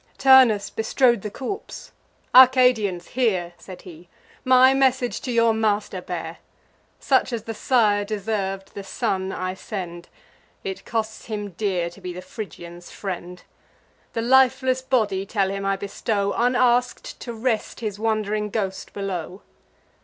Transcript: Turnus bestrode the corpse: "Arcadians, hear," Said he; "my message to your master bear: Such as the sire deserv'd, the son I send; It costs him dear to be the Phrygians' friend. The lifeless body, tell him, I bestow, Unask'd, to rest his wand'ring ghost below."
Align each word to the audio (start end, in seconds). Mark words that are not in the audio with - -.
Turnus 0.17 0.71
bestrode 0.71 1.21
the 1.21 1.29
corpse: 1.29 1.91
"Arcadians, 2.33 3.09
hear," 3.09 3.53
Said 3.59 3.83
he; 3.83 4.09
"my 4.43 4.73
message 4.73 5.21
to 5.21 5.31
your 5.31 5.53
master 5.53 6.01
bear: 6.01 6.39
Such 6.99 7.31
as 7.31 7.43
the 7.43 7.53
sire 7.53 8.03
deserv'd, 8.03 8.73
the 8.73 8.83
son 8.83 9.31
I 9.31 9.53
send; 9.53 10.09
It 10.63 10.85
costs 10.85 11.25
him 11.25 11.51
dear 11.51 11.87
to 11.91 12.01
be 12.01 12.13
the 12.13 12.23
Phrygians' 12.23 12.89
friend. 12.89 13.43
The 14.13 14.23
lifeless 14.23 14.81
body, 14.81 15.23
tell 15.23 15.51
him, 15.51 15.65
I 15.67 15.75
bestow, 15.77 16.33
Unask'd, 16.35 17.19
to 17.19 17.31
rest 17.31 17.81
his 17.81 17.99
wand'ring 17.99 18.49
ghost 18.49 18.93
below." 18.93 19.43